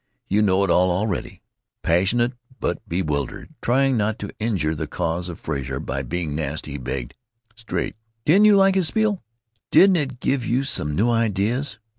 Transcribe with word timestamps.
You 0.27 0.41
know 0.41 0.63
it 0.63 0.71
all 0.71 0.89
already." 0.89 1.43
Passionate 1.83 2.33
but 2.59 2.81
bewildered, 2.89 3.53
trying 3.61 3.97
not 3.97 4.17
to 4.17 4.31
injure 4.39 4.73
the 4.73 4.87
cause 4.87 5.29
of 5.29 5.39
Frazer 5.39 5.79
by 5.79 6.01
being 6.01 6.33
nasty, 6.33 6.71
he 6.71 6.77
begged: 6.79 7.13
"Straight, 7.55 7.95
didn't 8.25 8.45
you 8.45 8.55
like 8.55 8.73
his 8.73 8.87
spiel? 8.87 9.21
Didn't 9.69 9.97
it 9.97 10.19
give 10.19 10.43
you 10.43 10.63
some 10.63 10.95
new 10.95 11.11
ideas?" 11.11 11.77